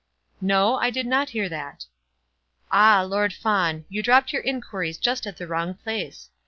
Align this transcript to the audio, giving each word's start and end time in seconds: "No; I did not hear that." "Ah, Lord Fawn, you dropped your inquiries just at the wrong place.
"No; 0.41 0.77
I 0.79 0.89
did 0.89 1.05
not 1.05 1.29
hear 1.29 1.47
that." 1.49 1.85
"Ah, 2.71 3.03
Lord 3.03 3.31
Fawn, 3.33 3.85
you 3.87 4.01
dropped 4.01 4.33
your 4.33 4.41
inquiries 4.41 4.97
just 4.97 5.27
at 5.27 5.37
the 5.37 5.45
wrong 5.45 5.75
place. 5.75 6.31